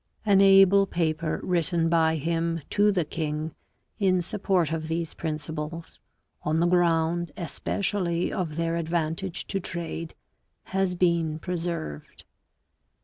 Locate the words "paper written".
0.87-1.87